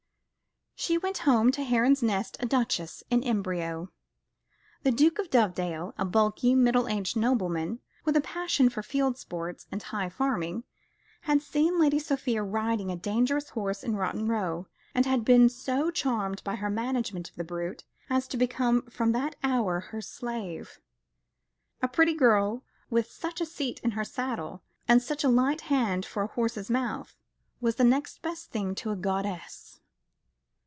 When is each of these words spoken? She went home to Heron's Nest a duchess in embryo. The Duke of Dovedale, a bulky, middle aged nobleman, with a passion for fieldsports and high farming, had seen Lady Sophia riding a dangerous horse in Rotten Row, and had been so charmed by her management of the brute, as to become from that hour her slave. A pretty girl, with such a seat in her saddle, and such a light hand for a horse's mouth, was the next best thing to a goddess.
She 0.75 0.97
went 0.97 1.19
home 1.29 1.51
to 1.51 1.63
Heron's 1.63 2.01
Nest 2.01 2.37
a 2.39 2.45
duchess 2.47 3.03
in 3.11 3.23
embryo. 3.23 3.91
The 4.81 4.89
Duke 4.89 5.19
of 5.19 5.29
Dovedale, 5.29 5.93
a 5.95 6.05
bulky, 6.05 6.55
middle 6.55 6.87
aged 6.87 7.15
nobleman, 7.15 7.81
with 8.03 8.17
a 8.17 8.21
passion 8.21 8.67
for 8.67 8.81
fieldsports 8.81 9.67
and 9.71 9.83
high 9.83 10.09
farming, 10.09 10.63
had 11.21 11.43
seen 11.43 11.79
Lady 11.79 11.99
Sophia 11.99 12.41
riding 12.41 12.89
a 12.89 12.95
dangerous 12.95 13.49
horse 13.49 13.83
in 13.83 13.95
Rotten 13.95 14.25
Row, 14.27 14.65
and 14.95 15.05
had 15.05 15.23
been 15.23 15.49
so 15.49 15.91
charmed 15.91 16.43
by 16.43 16.55
her 16.55 16.69
management 16.69 17.29
of 17.29 17.35
the 17.35 17.43
brute, 17.43 17.83
as 18.09 18.27
to 18.29 18.35
become 18.35 18.81
from 18.89 19.11
that 19.11 19.35
hour 19.43 19.81
her 19.91 20.01
slave. 20.01 20.79
A 21.83 21.87
pretty 21.87 22.15
girl, 22.15 22.63
with 22.89 23.05
such 23.05 23.39
a 23.39 23.45
seat 23.45 23.79
in 23.83 23.91
her 23.91 24.03
saddle, 24.03 24.63
and 24.87 24.99
such 24.99 25.23
a 25.23 25.29
light 25.29 25.61
hand 25.61 26.07
for 26.07 26.23
a 26.23 26.27
horse's 26.27 26.71
mouth, 26.71 27.15
was 27.61 27.75
the 27.75 27.83
next 27.83 28.23
best 28.23 28.49
thing 28.49 28.73
to 28.73 28.89
a 28.89 28.95
goddess. 28.95 29.77